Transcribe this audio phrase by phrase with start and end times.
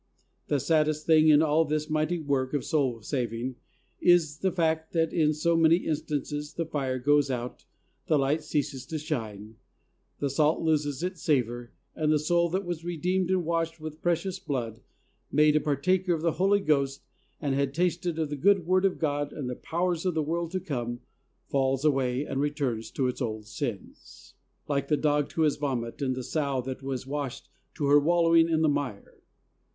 [0.47, 3.57] The saddest thing in all this mighty work of soul saving
[3.99, 7.65] is the fact that in so many instances the fire goes out,
[8.07, 9.57] the light ceases to shine,
[10.17, 14.39] the salt loses its savor, and the soul that was redeemed and washed with "precious
[14.39, 14.81] Blood,"
[15.31, 17.03] "made a partaker of the Holy Ghost,"
[17.39, 20.59] and had "tasted the good word of God and the powers of the world to
[20.59, 21.01] come,"
[21.47, 24.33] falls away and returns to its old sins,
[24.67, 27.13] "like the dog to his vomit" and the "sow that was KEEPING THE FLOCK.
[27.13, 29.21] 119 washed to her wallowing in the mire."